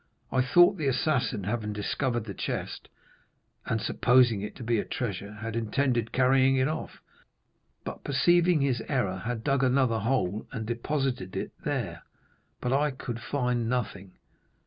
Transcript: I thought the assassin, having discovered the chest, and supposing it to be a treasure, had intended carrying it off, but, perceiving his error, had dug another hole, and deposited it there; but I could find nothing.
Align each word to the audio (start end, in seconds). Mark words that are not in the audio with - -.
I 0.31 0.41
thought 0.41 0.77
the 0.77 0.87
assassin, 0.87 1.43
having 1.43 1.73
discovered 1.73 2.23
the 2.23 2.33
chest, 2.33 2.89
and 3.67 3.79
supposing 3.79 4.41
it 4.41 4.55
to 4.55 4.63
be 4.63 4.79
a 4.79 4.83
treasure, 4.83 5.33
had 5.33 5.55
intended 5.55 6.11
carrying 6.11 6.55
it 6.55 6.67
off, 6.67 7.03
but, 7.83 8.03
perceiving 8.03 8.61
his 8.61 8.81
error, 8.89 9.17
had 9.17 9.43
dug 9.43 9.61
another 9.63 9.99
hole, 9.99 10.47
and 10.51 10.65
deposited 10.65 11.35
it 11.35 11.51
there; 11.63 12.01
but 12.59 12.73
I 12.73 12.89
could 12.89 13.19
find 13.21 13.69
nothing. 13.69 14.13